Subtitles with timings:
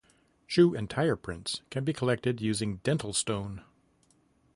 [0.47, 3.61] Shoe and tire prints can be collected using dental stone.